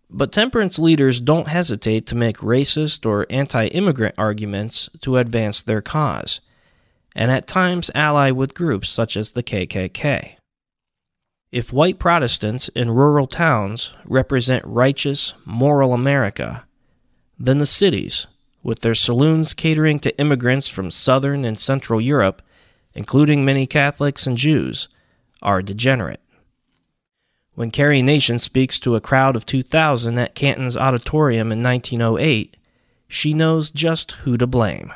But 0.09 0.33
temperance 0.33 0.77
leaders 0.77 1.21
don't 1.21 1.47
hesitate 1.47 2.05
to 2.07 2.15
make 2.15 2.39
racist 2.39 3.05
or 3.05 3.25
anti 3.29 3.67
immigrant 3.67 4.15
arguments 4.17 4.89
to 5.03 5.15
advance 5.15 5.61
their 5.61 5.81
cause, 5.81 6.41
and 7.15 7.31
at 7.31 7.47
times 7.47 7.89
ally 7.95 8.31
with 8.31 8.53
groups 8.53 8.89
such 8.89 9.15
as 9.15 9.31
the 9.31 9.43
KKK. 9.43 10.33
If 11.53 11.71
white 11.71 11.97
Protestants 11.97 12.67
in 12.67 12.91
rural 12.91 13.25
towns 13.25 13.93
represent 14.03 14.65
righteous, 14.65 15.31
moral 15.45 15.93
America, 15.93 16.66
then 17.39 17.57
the 17.59 17.67
cities, 17.67 18.27
with 18.63 18.79
their 18.79 18.95
saloons 18.95 19.53
catering 19.53 19.99
to 19.99 20.17
immigrants 20.19 20.67
from 20.67 20.91
southern 20.91 21.45
and 21.45 21.59
central 21.59 22.01
Europe, 22.01 22.41
including 22.93 23.45
many 23.45 23.67
Catholics 23.67 24.25
and 24.25 24.37
Jews, 24.37 24.87
are 25.41 25.61
degenerate. 25.61 26.21
When 27.53 27.71
Carrie 27.71 28.01
Nation 28.01 28.39
speaks 28.39 28.79
to 28.79 28.95
a 28.95 29.01
crowd 29.01 29.35
of 29.35 29.45
2,000 29.45 30.17
at 30.19 30.35
Canton's 30.35 30.77
auditorium 30.77 31.51
in 31.51 31.63
1908, 31.63 32.57
she 33.07 33.33
knows 33.33 33.71
just 33.71 34.11
who 34.11 34.37
to 34.37 34.45
blame. 34.45 34.93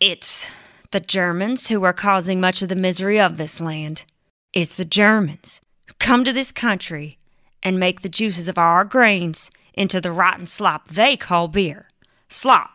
It's 0.00 0.46
the 0.90 1.00
Germans 1.00 1.68
who 1.68 1.82
are 1.84 1.92
causing 1.92 2.40
much 2.40 2.62
of 2.62 2.68
the 2.68 2.74
misery 2.74 3.20
of 3.20 3.36
this 3.36 3.60
land. 3.60 4.04
It's 4.52 4.74
the 4.74 4.84
Germans 4.84 5.60
who 5.86 5.94
come 5.98 6.24
to 6.24 6.32
this 6.32 6.52
country 6.52 7.18
and 7.62 7.80
make 7.80 8.02
the 8.02 8.08
juices 8.08 8.48
of 8.48 8.58
our 8.58 8.84
grains 8.84 9.50
into 9.74 10.00
the 10.00 10.12
rotten 10.12 10.46
slop 10.46 10.88
they 10.88 11.16
call 11.16 11.48
beer. 11.48 11.88
Slop 12.28 12.70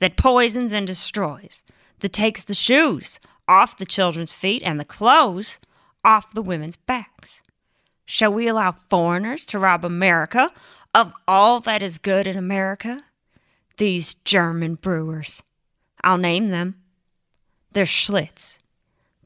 that 0.00 0.16
poisons 0.16 0.72
and 0.72 0.86
destroys, 0.86 1.62
that 2.00 2.12
takes 2.12 2.42
the 2.42 2.54
shoes 2.54 3.18
off 3.46 3.78
the 3.78 3.86
children's 3.86 4.32
feet 4.32 4.62
and 4.64 4.78
the 4.78 4.84
clothes 4.84 5.58
off 6.04 6.32
the 6.32 6.42
women's 6.42 6.76
backs. 6.76 7.42
Shall 8.04 8.32
we 8.32 8.48
allow 8.48 8.72
foreigners 8.72 9.44
to 9.46 9.58
rob 9.58 9.84
America 9.84 10.50
of 10.94 11.12
all 11.26 11.60
that 11.60 11.82
is 11.82 11.98
good 11.98 12.26
in 12.26 12.36
America? 12.36 13.02
These 13.76 14.14
German 14.24 14.76
brewers. 14.76 15.42
I'll 16.02 16.18
name 16.18 16.48
them. 16.48 16.76
There's 17.72 17.88
Schlitz. 17.88 18.58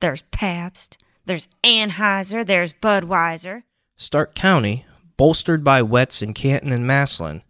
There's 0.01 0.23
Pabst. 0.31 0.99
There's 1.25 1.49
Anheuser. 1.63 2.45
There's 2.45 2.73
Budweiser. 2.73 3.63
Stark 3.97 4.35
County 4.35 4.85
bolstered 5.17 5.63
by 5.63 5.83
wets 5.83 6.23
in 6.23 6.35
Canton 6.35 6.73
and 6.73 6.87
Massillon, 6.87 7.43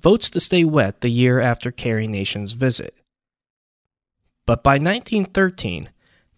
votes 0.00 0.30
to 0.30 0.40
stay 0.40 0.64
wet 0.64 1.00
the 1.00 1.10
year 1.10 1.40
after 1.40 1.70
Carrie 1.70 2.08
Nation's 2.08 2.52
visit. 2.52 2.94
But 4.46 4.62
by 4.62 4.74
1913, 4.74 5.90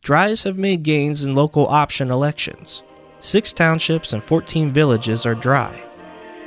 dries 0.03 0.43
have 0.43 0.59
made 0.59 0.83
gains 0.83 1.23
in 1.23 1.35
local 1.35 1.67
option 1.69 2.11
elections. 2.11 2.83
Six 3.21 3.53
townships 3.53 4.13
and 4.13 4.23
14 4.23 4.73
villages 4.73 5.25
are 5.25 5.35
dry, 5.35 5.83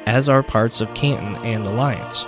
as 0.05 0.27
are 0.27 0.43
parts 0.43 0.81
of 0.81 0.93
Canton 0.93 1.37
and 1.45 1.65
Alliance. 1.65 2.25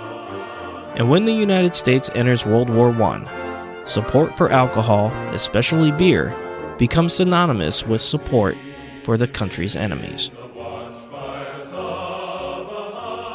And 0.96 1.10
when 1.10 1.24
the 1.24 1.32
United 1.32 1.74
States 1.74 2.10
enters 2.14 2.46
World 2.46 2.70
War 2.70 2.90
I, 2.90 3.82
support 3.84 4.34
for 4.34 4.50
alcohol, 4.50 5.08
especially 5.32 5.92
beer, 5.92 6.34
becomes 6.78 7.14
synonymous 7.14 7.84
with 7.84 8.00
support 8.00 8.56
for 9.02 9.16
the 9.16 9.28
country's 9.28 9.76
enemies. 9.76 10.30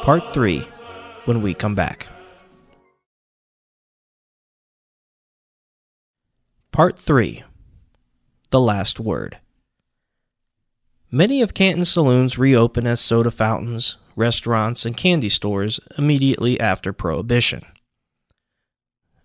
Part 0.04 0.34
3 0.34 0.68
when 1.24 1.40
we 1.40 1.54
come 1.54 1.74
back. 1.74 2.08
Part 6.72 6.98
3 6.98 7.42
The 8.50 8.60
Last 8.60 9.00
Word. 9.00 9.38
Many 11.10 11.40
of 11.40 11.54
Canton's 11.54 11.88
saloons 11.88 12.36
reopen 12.36 12.86
as 12.86 13.00
soda 13.00 13.30
fountains, 13.30 13.96
restaurants, 14.14 14.84
and 14.84 14.94
candy 14.94 15.30
stores 15.30 15.80
immediately 15.96 16.60
after 16.60 16.92
Prohibition. 16.92 17.64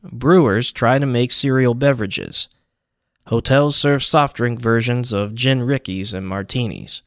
Brewers 0.01 0.71
try 0.71 0.97
to 0.97 1.05
make 1.05 1.33
cereal 1.33 1.73
beverages. 1.73 2.47
Hotels 3.27 3.75
serve 3.75 4.01
soft 4.01 4.37
drink 4.37 4.61
versions 4.61 5.11
of 5.11 5.35
gin 5.35 5.61
rickeys 5.61 6.13
and 6.13 6.25
martinis. 6.25 7.01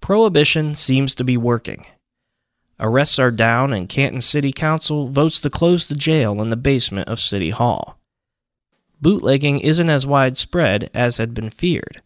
Prohibition 0.00 0.74
seems 0.74 1.14
to 1.14 1.24
be 1.24 1.36
working. 1.36 1.84
Arrests 2.80 3.18
are 3.18 3.30
down, 3.30 3.72
and 3.72 3.88
Canton 3.88 4.20
City 4.20 4.52
Council 4.52 5.08
votes 5.08 5.40
to 5.40 5.50
close 5.50 5.88
the 5.88 5.96
jail 5.96 6.40
in 6.40 6.48
the 6.48 6.56
basement 6.56 7.08
of 7.08 7.20
City 7.20 7.50
Hall. 7.50 7.98
Bootlegging 9.00 9.60
isn't 9.60 9.90
as 9.90 10.06
widespread 10.06 10.90
as 10.94 11.16
had 11.16 11.34
been 11.34 11.50
feared. 11.50 12.02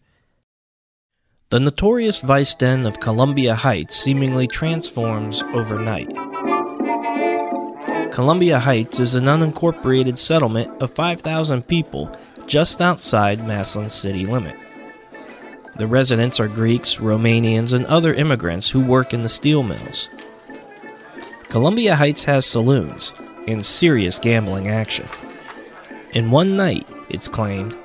The 1.51 1.61
notorious 1.61 2.21
vice 2.21 2.55
den 2.55 2.87
of 2.87 3.01
Columbia 3.01 3.55
Heights 3.55 3.97
seemingly 3.97 4.47
transforms 4.47 5.43
overnight. 5.53 6.11
Columbia 8.11 8.59
Heights 8.59 9.01
is 9.01 9.15
an 9.15 9.25
unincorporated 9.25 10.17
settlement 10.17 10.83
of 10.83 10.95
5,000 10.95 11.67
people 11.67 12.11
just 12.47 12.81
outside 12.81 13.47
Massillon's 13.47 13.95
city 13.95 14.25
limit. 14.27 14.57
The 15.77 15.87
residents 15.87 16.39
are 16.39 16.49
Greeks, 16.49 16.97
Romanians, 16.97 17.73
and 17.73 17.87
other 17.87 18.13
immigrants 18.13 18.69
who 18.69 18.85
work 18.85 19.15
in 19.15 19.23
the 19.23 19.29
steel 19.29 19.63
mills. 19.63 20.09
Columbia 21.53 21.95
Heights 21.95 22.25
has 22.25 22.47
saloons 22.47 23.13
and 23.47 23.65
serious 23.65 24.19
gambling 24.19 24.69
action. 24.69 25.05
In 26.15 26.31
one 26.31 26.57
night, 26.57 26.89
it's 27.11 27.29
claimed, 27.29 27.77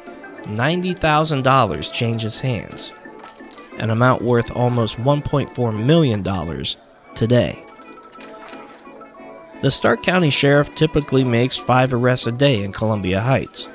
$90,000 0.44 1.92
changes 1.92 2.40
hands, 2.40 2.94
an 3.78 3.90
amount 3.90 4.22
worth 4.22 4.56
almost 4.56 4.96
$1.4 4.96 5.86
million 5.86 6.24
today. 7.14 7.62
The 9.62 9.70
Stark 9.70 10.02
County 10.02 10.30
Sheriff 10.30 10.74
typically 10.76 11.26
makes 11.26 11.58
five 11.58 11.94
arrests 11.94 12.26
a 12.26 12.32
day 12.32 12.64
in 12.64 12.72
Columbia 12.72 13.20
Heights. 13.20 13.70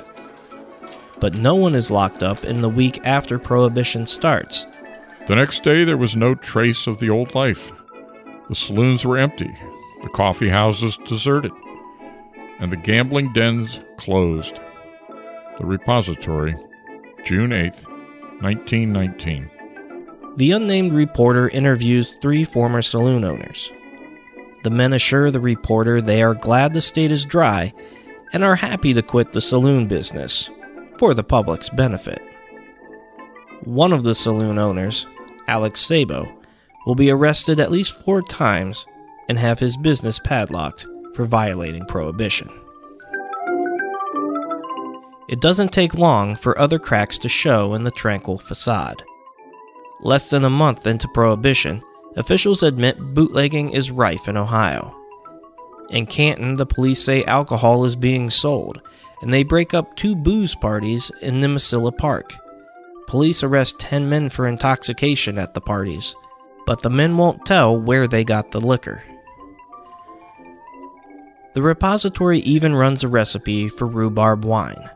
But 1.21 1.35
no 1.35 1.55
one 1.55 1.75
is 1.75 1.91
locked 1.91 2.23
up 2.23 2.45
in 2.45 2.63
the 2.63 2.71
week 2.71 2.99
after 3.05 3.39
Prohibition 3.39 4.07
starts. 4.07 4.65
The 5.29 5.35
next 5.37 5.63
day, 5.63 5.85
there 5.85 5.99
was 5.99 6.17
no 6.17 6.35
trace 6.35 6.87
of 6.87 6.99
the 6.99 7.11
old 7.11 7.35
life. 7.35 7.71
The 8.49 8.55
saloons 8.55 9.05
were 9.05 9.19
empty, 9.19 9.55
the 10.03 10.09
coffee 10.09 10.49
houses 10.49 10.99
deserted, 11.07 11.53
and 12.59 12.73
the 12.73 12.77
gambling 12.77 13.33
dens 13.33 13.81
closed. 13.97 14.61
The 15.59 15.67
repository, 15.67 16.57
June 17.25 17.53
8, 17.53 17.75
1919. 18.41 19.51
The 20.37 20.53
unnamed 20.53 20.93
reporter 20.93 21.49
interviews 21.49 22.17
three 22.21 22.45
former 22.45 22.83
saloon 22.83 23.25
owners. 23.25 23.71
The 24.65 24.71
men 24.71 24.93
assure 24.93 25.31
the 25.31 25.41
reporter 25.41 26.01
they 26.01 26.23
are 26.23 26.35
glad 26.35 26.73
the 26.73 26.81
state 26.81 27.13
is 27.13 27.25
dry 27.25 27.73
and 28.33 28.43
are 28.43 28.57
happy 28.57 28.95
to 28.95 29.03
quit 29.03 29.33
the 29.33 29.41
saloon 29.41 29.87
business 29.87 30.49
for 30.99 31.15
the 31.15 31.25
public's 31.25 31.69
benefit. 31.69 32.23
One 33.65 33.93
of 33.93 34.05
the 34.05 34.15
saloon 34.15 34.59
owners, 34.59 35.07
Alex 35.47 35.81
Sabo, 35.81 36.33
will 36.87 36.95
be 36.95 37.11
arrested 37.11 37.61
at 37.61 37.71
least 37.71 37.93
four 38.05 38.23
times 38.23 38.87
and 39.33 39.39
have 39.39 39.59
his 39.59 39.79
business 39.79 40.19
padlocked 40.19 40.85
for 41.15 41.25
violating 41.25 41.87
prohibition. 41.87 42.51
It 45.27 45.41
doesn't 45.41 45.73
take 45.73 45.95
long 45.95 46.37
for 46.37 46.59
other 46.59 46.79
cracks 46.79 47.17
to 47.21 47.31
show 47.31 47.73
in 47.73 47.83
the 47.83 47.91
tranquil 47.91 48.37
facade. 48.37 49.03
Less 50.03 50.29
than 50.29 50.45
a 50.45 50.51
month 50.51 50.87
into 50.87 51.09
prohibition, 51.15 51.83
officials 52.15 52.63
admit 52.63 52.99
bootlegging 53.15 53.71
is 53.71 53.91
rife 53.91 54.29
in 54.29 54.37
Ohio. 54.37 54.95
In 55.89 56.05
Canton, 56.05 56.57
the 56.57 56.67
police 56.67 57.03
say 57.03 57.25
alcohol 57.25 57.87
is 57.87 57.97
being 57.97 58.29
sold, 58.29 58.83
and 59.23 59.33
they 59.33 59.45
break 59.45 59.73
up 59.73 59.97
two 59.97 60.15
booze 60.15 60.55
parties 60.55 61.11
in 61.23 61.41
Nimisilla 61.41 61.97
Park. 61.97 62.35
Police 63.07 63.43
arrest 63.43 63.79
10 63.79 64.11
men 64.11 64.29
for 64.29 64.47
intoxication 64.47 65.39
at 65.39 65.55
the 65.55 65.63
parties, 65.63 66.15
but 66.67 66.83
the 66.83 66.91
men 66.91 67.17
won't 67.17 67.47
tell 67.47 67.81
where 67.81 68.07
they 68.07 68.25
got 68.25 68.51
the 68.51 68.61
liquor. 68.61 69.03
The 71.55 71.63
repository 71.63 72.39
even 72.41 72.75
runs 72.75 73.05
a 73.05 73.09
recipe 73.09 73.69
for 73.69 73.87
rhubarb 73.87 74.45
wine. 74.45 74.89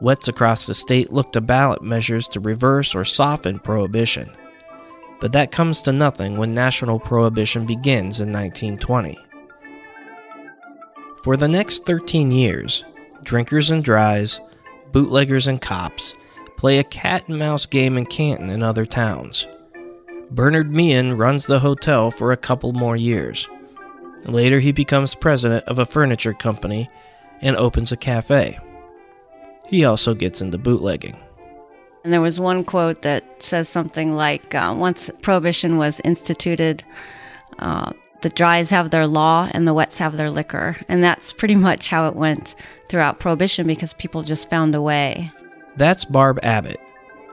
Wets 0.00 0.28
across 0.28 0.66
the 0.66 0.74
state 0.74 1.12
look 1.12 1.32
to 1.32 1.40
ballot 1.40 1.82
measures 1.82 2.26
to 2.28 2.40
reverse 2.40 2.94
or 2.94 3.04
soften 3.04 3.58
prohibition. 3.58 4.30
But 5.20 5.32
that 5.32 5.52
comes 5.52 5.82
to 5.82 5.92
nothing 5.92 6.36
when 6.36 6.54
national 6.54 7.00
prohibition 7.00 7.66
begins 7.66 8.20
in 8.20 8.32
1920. 8.32 9.18
For 11.24 11.36
the 11.36 11.48
next 11.48 11.84
13 11.86 12.30
years, 12.30 12.84
drinkers 13.22 13.70
and 13.70 13.82
dries, 13.82 14.40
bootleggers 14.92 15.46
and 15.46 15.60
cops 15.60 16.14
play 16.56 16.78
a 16.78 16.84
cat 16.84 17.28
and 17.28 17.38
mouse 17.38 17.66
game 17.66 17.96
in 17.96 18.06
Canton 18.06 18.50
and 18.50 18.62
other 18.62 18.86
towns. 18.86 19.46
Bernard 20.30 20.72
Meehan 20.72 21.16
runs 21.16 21.46
the 21.46 21.60
hotel 21.60 22.10
for 22.10 22.32
a 22.32 22.36
couple 22.36 22.72
more 22.72 22.96
years. 22.96 23.48
Later, 24.24 24.60
he 24.60 24.72
becomes 24.72 25.14
president 25.14 25.64
of 25.64 25.78
a 25.78 25.86
furniture 25.86 26.34
company 26.34 26.90
and 27.40 27.56
opens 27.56 27.92
a 27.92 27.96
cafe. 27.96 28.58
He 29.68 29.84
also 29.84 30.14
gets 30.14 30.40
into 30.40 30.58
bootlegging. 30.58 31.18
And 32.04 32.12
there 32.12 32.20
was 32.20 32.40
one 32.40 32.64
quote 32.64 33.02
that 33.02 33.42
says 33.42 33.68
something 33.68 34.12
like 34.12 34.54
uh, 34.54 34.74
Once 34.76 35.10
prohibition 35.22 35.76
was 35.76 36.00
instituted, 36.04 36.84
uh, 37.58 37.92
the 38.22 38.30
dries 38.30 38.70
have 38.70 38.90
their 38.90 39.06
law 39.06 39.48
and 39.52 39.66
the 39.66 39.74
wets 39.74 39.98
have 39.98 40.16
their 40.16 40.30
liquor. 40.30 40.76
And 40.88 41.02
that's 41.02 41.32
pretty 41.32 41.54
much 41.54 41.90
how 41.90 42.08
it 42.08 42.16
went 42.16 42.54
throughout 42.88 43.20
prohibition 43.20 43.66
because 43.66 43.92
people 43.94 44.22
just 44.22 44.48
found 44.48 44.74
a 44.74 44.82
way. 44.82 45.32
That's 45.76 46.04
Barb 46.04 46.40
Abbott, 46.42 46.80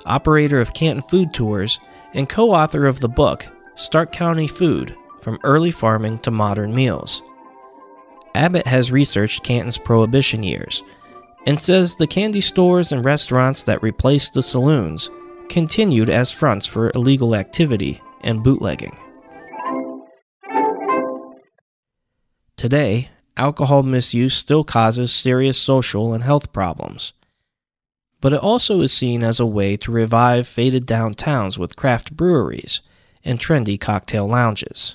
operator 0.06 0.60
of 0.60 0.74
Canton 0.74 1.04
Food 1.04 1.34
Tours 1.34 1.80
and 2.14 2.30
co 2.30 2.52
author 2.52 2.86
of 2.86 3.00
the 3.00 3.10
book 3.10 3.48
Stark 3.76 4.12
County 4.12 4.48
Food 4.48 4.96
From 5.26 5.40
Early 5.44 5.72
Farming 5.72 6.20
to 6.20 6.30
Modern 6.30 6.76
Meals. 6.76 7.24
Abbott 8.36 8.68
has 8.68 8.92
researched 8.92 9.42
Canton's 9.42 9.80
prohibition 9.80 10.44
years 10.44 10.84
and 11.48 11.60
says 11.60 11.96
the 11.96 12.06
candy 12.06 12.42
stores 12.42 12.92
and 12.92 13.04
restaurants 13.04 13.64
that 13.64 13.82
replaced 13.82 14.34
the 14.36 14.44
saloons 14.44 15.10
continued 15.50 16.12
as 16.12 16.32
fronts 16.32 16.68
for 16.68 16.92
illegal 16.94 17.34
activity 17.34 18.00
and 18.22 18.44
bootlegging. 18.44 18.96
Today, 22.56 23.10
alcohol 23.36 23.82
misuse 23.82 24.36
still 24.36 24.64
causes 24.64 25.12
serious 25.12 25.58
social 25.60 26.14
and 26.14 26.24
health 26.24 26.54
problems. 26.54 27.14
But 28.22 28.34
it 28.34 28.42
also 28.42 28.80
is 28.82 28.94
seen 28.94 29.24
as 29.24 29.40
a 29.40 29.46
way 29.48 29.76
to 29.78 29.92
revive 29.92 30.48
faded 30.48 30.86
downtowns 30.86 31.58
with 31.58 31.76
craft 31.76 32.16
breweries 32.16 32.82
and 33.24 33.40
trendy 33.40 33.80
cocktail 33.80 34.28
lounges. 34.28 34.94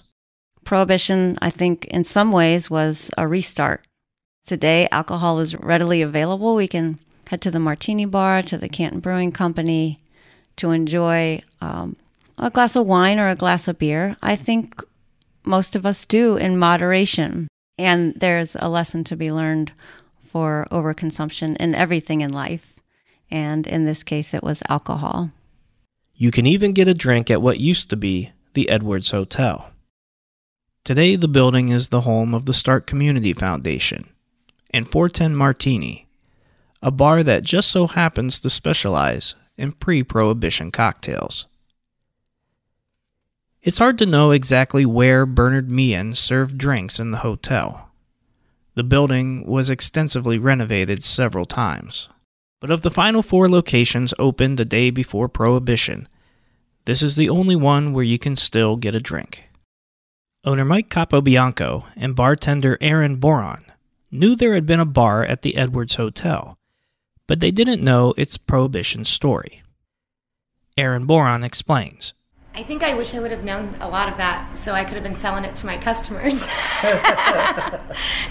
Prohibition, 0.71 1.37
I 1.43 1.51
think, 1.51 1.87
in 1.87 2.05
some 2.05 2.31
ways 2.31 2.71
was 2.71 3.11
a 3.19 3.27
restart. 3.27 3.85
Today, 4.47 4.87
alcohol 4.93 5.41
is 5.41 5.57
readily 5.57 6.01
available. 6.01 6.55
We 6.55 6.69
can 6.69 7.01
head 7.27 7.41
to 7.41 7.51
the 7.51 7.59
Martini 7.59 8.05
Bar, 8.05 8.43
to 8.43 8.57
the 8.57 8.69
Canton 8.69 9.01
Brewing 9.01 9.33
Company 9.33 9.99
to 10.55 10.71
enjoy 10.71 11.43
um, 11.61 11.97
a 12.39 12.51
glass 12.51 12.77
of 12.77 12.87
wine 12.87 13.19
or 13.19 13.29
a 13.29 13.35
glass 13.35 13.67
of 13.67 13.81
beer. 13.81 14.17
I 14.23 14.37
think 14.37 14.81
most 15.43 15.75
of 15.75 15.85
us 15.85 16.07
do 16.07 16.37
in 16.37 16.57
moderation. 16.57 17.49
And 17.77 18.15
there's 18.15 18.55
a 18.55 18.69
lesson 18.69 19.03
to 19.03 19.17
be 19.17 19.33
learned 19.33 19.73
for 20.25 20.69
overconsumption 20.71 21.57
in 21.57 21.75
everything 21.75 22.21
in 22.21 22.33
life. 22.33 22.75
And 23.29 23.67
in 23.67 23.87
this 23.87 24.05
case, 24.05 24.35
it 24.35 24.45
was 24.45 24.63
alcohol. 24.69 25.33
You 26.15 26.31
can 26.31 26.47
even 26.47 26.75
get 26.75 26.87
a 26.87 26.95
drink 26.95 27.29
at 27.29 27.43
what 27.43 27.59
used 27.59 27.91
to 27.91 27.97
be 27.97 28.31
the 28.55 28.69
Edwards 28.69 29.11
Hotel. 29.11 29.70
Today, 30.85 31.15
the 31.15 31.29
building 31.29 31.69
is 31.69 31.89
the 31.89 32.03
home 32.03 32.33
of 32.33 32.47
the 32.47 32.55
Stark 32.55 32.87
Community 32.87 33.33
Foundation 33.35 34.09
and 34.71 34.89
410 34.89 35.37
Martini, 35.37 36.09
a 36.83 36.91
bar 36.91 37.23
that 37.23 37.45
just 37.45 37.69
so 37.69 37.87
happens 37.87 38.41
to 38.41 38.49
specialize 38.49 39.35
in 39.59 39.73
pre 39.73 40.03
prohibition 40.03 40.71
cocktails. 40.71 41.47
It's 43.63 43.79
hard 43.79 43.99
to 43.99 44.07
know 44.07 44.31
exactly 44.31 44.87
where 44.87 45.27
Bernard 45.27 45.71
Meehan 45.71 46.15
served 46.15 46.57
drinks 46.57 46.99
in 46.99 47.11
the 47.11 47.19
hotel. 47.19 47.91
The 48.75 48.83
building 48.83 49.47
was 49.47 49.69
extensively 49.69 50.39
renovated 50.39 51.05
several 51.05 51.45
times. 51.45 52.09
But 52.59 52.71
of 52.71 52.81
the 52.81 52.91
final 52.91 53.23
four 53.23 53.51
locations 53.51 54.15
opened 54.19 54.59
the 54.59 54.65
day 54.65 54.91
before 54.91 55.29
Prohibition, 55.29 56.09
this 56.87 57.03
is 57.03 57.17
the 57.17 57.29
only 57.29 57.57
one 57.57 57.93
where 57.93 58.05
you 58.05 58.19
can 58.19 58.37
still 58.37 58.77
get 58.77 58.95
a 58.95 59.01
drink. 59.01 59.50
Owner 60.43 60.65
Mike 60.65 60.89
Capobianco 60.89 61.85
and 61.97 62.17
bartender 62.17 62.79
Aaron 62.81 63.17
Boron 63.17 63.63
knew 64.11 64.35
there 64.35 64.55
had 64.55 64.65
been 64.65 64.81
a 64.81 64.87
bar 64.87 65.23
at 65.23 65.43
the 65.43 65.55
Edwards 65.55 65.97
Hotel, 65.97 66.57
but 67.27 67.41
they 67.41 67.51
didn't 67.51 67.85
know 67.85 68.15
its 68.17 68.39
prohibition 68.39 69.05
story. 69.05 69.61
Aaron 70.79 71.05
Boron 71.05 71.45
explains. 71.45 72.15
I 72.55 72.63
think 72.63 72.83
I 72.83 72.95
wish 72.95 73.15
I 73.15 73.21
would 73.21 73.31
have 73.33 73.45
known 73.45 73.77
a 73.81 73.89
lot 73.89 74.09
of 74.09 74.17
that 74.17 74.57
so 74.57 74.73
I 74.73 74.83
could 74.83 74.95
have 74.95 75.03
been 75.03 75.15
selling 75.15 75.45
it 75.45 75.55
to 75.57 75.67
my 75.67 75.77
customers. 75.77 76.43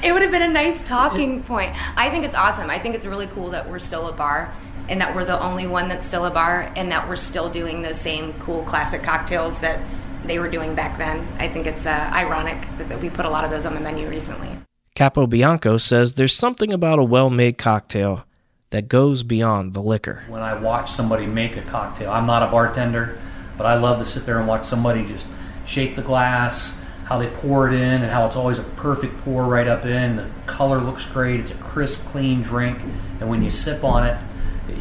it 0.04 0.12
would 0.12 0.24
have 0.24 0.32
been 0.32 0.42
a 0.42 0.48
nice 0.48 0.82
talking 0.82 1.44
point. 1.44 1.76
I 1.96 2.10
think 2.10 2.26
it's 2.26 2.36
awesome. 2.36 2.72
I 2.72 2.80
think 2.80 2.96
it's 2.96 3.06
really 3.06 3.28
cool 3.28 3.52
that 3.52 3.70
we're 3.70 3.78
still 3.78 4.08
a 4.08 4.14
bar 4.14 4.52
and 4.90 5.00
that 5.00 5.16
we're 5.16 5.26
the 5.26 5.40
only 5.40 5.68
one 5.68 5.88
that's 5.88 6.08
still 6.08 6.26
a 6.26 6.32
bar 6.32 6.74
and 6.76 6.92
that 6.92 7.08
we're 7.08 7.18
still 7.18 7.52
doing 7.52 7.84
those 7.84 8.02
same 8.02 8.34
cool 8.40 8.64
classic 8.64 9.04
cocktails 9.04 9.56
that 9.60 9.80
they 10.26 10.40
were 10.40 10.50
doing 10.50 10.76
back 10.76 10.98
then. 10.98 11.28
I 11.40 11.48
think 11.48 11.68
it's 11.68 11.86
uh, 11.86 12.10
ironic 12.14 12.62
that, 12.78 12.90
that 12.90 13.02
we 13.02 13.10
put 13.10 13.26
a 13.26 13.30
lot 13.30 13.44
of 13.44 13.52
those 13.52 13.66
on 13.66 13.74
the 13.74 13.80
menu 13.80 14.10
recently. 14.10 14.50
Capobianco 14.96 15.80
says 15.80 16.14
there's 16.14 16.36
something 16.36 16.74
about 16.74 17.00
a 17.00 17.04
well 17.04 17.30
made 17.30 17.58
cocktail 17.58 18.26
that 18.72 18.88
goes 18.88 19.24
beyond 19.24 19.74
the 19.74 19.82
liquor. 19.82 20.24
When 20.28 20.42
I 20.42 20.54
watch 20.54 20.92
somebody 20.92 21.26
make 21.26 21.56
a 21.58 21.62
cocktail, 21.62 22.12
I'm 22.12 22.26
not 22.26 22.44
a 22.44 22.48
bartender, 22.52 23.20
but 23.58 23.66
I 23.66 23.76
love 23.76 24.00
to 24.00 24.06
sit 24.06 24.26
there 24.26 24.40
and 24.40 24.48
watch 24.48 24.66
somebody 24.66 25.06
just 25.06 25.26
shake 25.66 25.96
the 25.96 26.02
glass, 26.02 26.72
how 27.06 27.18
they 27.18 27.28
pour 27.28 27.68
it 27.68 27.74
in, 27.74 28.04
and 28.04 28.12
how 28.12 28.28
it's 28.28 28.36
always 28.36 28.60
a 28.60 28.64
perfect 28.64 29.18
pour 29.24 29.46
right 29.46 29.68
up 29.68 29.86
in. 29.86 30.18
The 30.18 30.30
color 30.46 30.80
looks 30.80 31.06
great, 31.06 31.40
it's 31.40 31.52
a 31.52 31.56
crisp, 31.56 32.04
clean 32.08 32.44
drink, 32.44 32.80
and 33.20 33.30
when 33.30 33.42
you 33.42 33.50
sip 33.50 33.84
on 33.84 34.06
it, 34.06 34.18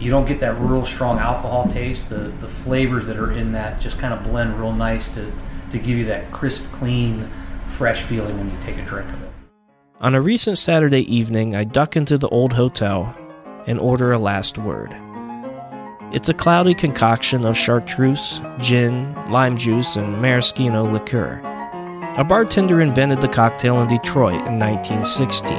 you 0.00 0.10
don't 0.10 0.26
get 0.26 0.40
that 0.40 0.58
real 0.60 0.84
strong 0.84 1.18
alcohol 1.18 1.70
taste. 1.72 2.08
The, 2.08 2.32
the 2.40 2.48
flavors 2.48 3.06
that 3.06 3.16
are 3.16 3.32
in 3.32 3.52
that 3.52 3.80
just 3.80 3.98
kind 3.98 4.14
of 4.14 4.22
blend 4.24 4.58
real 4.58 4.72
nice 4.72 5.08
to, 5.14 5.32
to 5.70 5.78
give 5.78 5.96
you 5.96 6.04
that 6.06 6.30
crisp, 6.32 6.62
clean, 6.72 7.30
fresh 7.76 8.02
feeling 8.02 8.36
when 8.38 8.50
you 8.50 8.56
take 8.64 8.76
a 8.78 8.84
drink 8.84 9.08
of 9.10 9.22
it. 9.22 9.30
On 10.00 10.14
a 10.14 10.20
recent 10.20 10.58
Saturday 10.58 11.02
evening, 11.12 11.56
I 11.56 11.64
duck 11.64 11.96
into 11.96 12.18
the 12.18 12.28
old 12.28 12.52
hotel 12.52 13.16
and 13.66 13.80
order 13.80 14.12
a 14.12 14.18
last 14.18 14.58
word. 14.58 14.96
It's 16.12 16.28
a 16.28 16.34
cloudy 16.34 16.74
concoction 16.74 17.44
of 17.44 17.56
chartreuse, 17.56 18.40
gin, 18.58 19.14
lime 19.30 19.58
juice, 19.58 19.96
and 19.96 20.22
maraschino 20.22 20.90
liqueur. 20.90 21.40
A 22.16 22.24
bartender 22.24 22.80
invented 22.80 23.20
the 23.20 23.28
cocktail 23.28 23.80
in 23.82 23.88
Detroit 23.88 24.46
in 24.46 24.58
1916, 24.58 25.52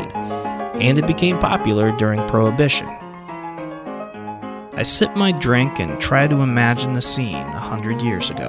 and 0.81 0.97
it 0.97 1.05
became 1.05 1.37
popular 1.37 1.95
during 1.97 2.27
Prohibition. 2.27 2.98
I 4.73 4.83
sip 4.83 5.15
my 5.15 5.31
drink 5.31 5.79
and 5.79 5.99
try 5.99 6.27
to 6.27 6.41
imagine 6.41 6.93
the 6.93 7.01
scene 7.01 7.35
a 7.35 7.59
hundred 7.59 8.01
years 8.01 8.29
ago. 8.29 8.47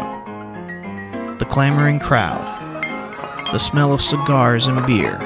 The 1.38 1.46
clamoring 1.46 1.98
crowd, 1.98 2.40
the 3.52 3.58
smell 3.58 3.92
of 3.92 4.00
cigars 4.02 4.66
and 4.66 4.86
beer, 4.86 5.16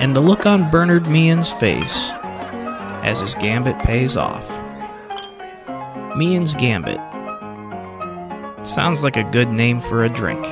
and 0.00 0.14
the 0.14 0.20
look 0.20 0.44
on 0.44 0.70
Bernard 0.70 1.06
Meehan's 1.06 1.50
face 1.50 2.08
as 3.02 3.20
his 3.20 3.34
gambit 3.36 3.78
pays 3.78 4.16
off. 4.16 4.50
Meehan's 6.16 6.54
Gambit. 6.54 6.98
Sounds 8.66 9.04
like 9.04 9.16
a 9.16 9.30
good 9.30 9.50
name 9.50 9.80
for 9.80 10.02
a 10.02 10.08
drink. 10.08 10.44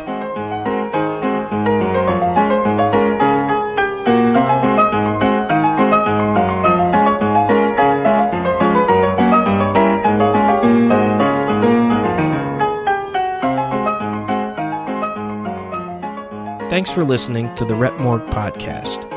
Thanks 16.85 16.94
for 16.94 17.05
listening 17.07 17.55
to 17.55 17.64
the 17.64 17.75
Rep 17.75 17.99
Morgue 17.99 18.27
podcast. 18.27 19.11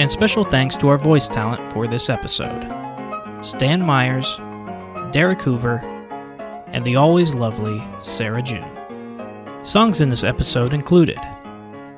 And 0.00 0.10
special 0.10 0.42
thanks 0.42 0.74
to 0.76 0.88
our 0.88 0.96
voice 0.96 1.28
talent 1.28 1.62
for 1.70 1.86
this 1.86 2.08
episode 2.08 2.62
Stan 3.42 3.82
Myers, 3.82 4.36
Derek 5.12 5.42
Hoover, 5.42 5.80
and 6.68 6.82
the 6.82 6.96
always 6.96 7.34
lovely 7.34 7.86
Sarah 8.02 8.40
June. 8.40 8.64
Songs 9.64 10.00
in 10.00 10.08
this 10.08 10.24
episode 10.24 10.72
included 10.72 11.18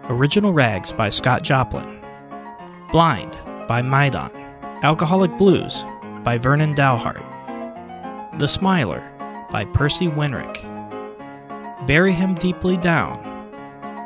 Original 0.08 0.52
Rags 0.52 0.92
by 0.92 1.08
Scott 1.08 1.42
Joplin, 1.42 2.04
Blind 2.90 3.38
by 3.68 3.82
Maidon, 3.82 4.32
Alcoholic 4.82 5.38
Blues 5.38 5.84
by 6.24 6.36
Vernon 6.36 6.74
Dalhart, 6.74 7.22
The 8.40 8.48
Smiler 8.48 9.08
by 9.52 9.66
Percy 9.66 10.08
Wenrick, 10.08 10.56
Bury 11.86 12.10
Him 12.10 12.34
Deeply 12.34 12.76
Down 12.76 13.22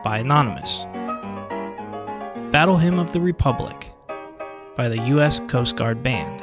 by 0.05 0.19
Anonymous, 0.19 0.85
Battle 2.51 2.77
Hymn 2.77 2.99
of 2.99 3.13
the 3.13 3.21
Republic 3.21 3.93
by 4.77 4.89
the 4.89 5.01
U.S. 5.07 5.41
Coast 5.47 5.77
Guard 5.77 6.03
Band, 6.03 6.43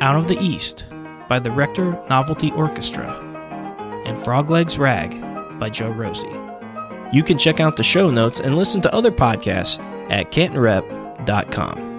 Out 0.00 0.14
of 0.14 0.28
the 0.28 0.38
East 0.38 0.84
by 1.28 1.40
the 1.40 1.50
Rector 1.50 2.00
Novelty 2.08 2.52
Orchestra, 2.52 3.20
and 4.06 4.16
Froglegs 4.16 4.78
Rag 4.78 5.20
by 5.58 5.70
Joe 5.70 5.90
Rosie. 5.90 6.28
You 7.12 7.24
can 7.24 7.36
check 7.36 7.58
out 7.58 7.76
the 7.76 7.82
show 7.82 8.10
notes 8.10 8.38
and 8.38 8.54
listen 8.54 8.80
to 8.82 8.94
other 8.94 9.10
podcasts 9.10 9.80
at 10.08 10.30
cantonrep.com. 10.30 11.93